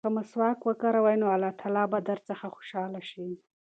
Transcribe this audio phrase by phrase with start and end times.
[0.05, 3.25] که مسواک وکاروې نو الله تعالی به درڅخه خوشحاله شي.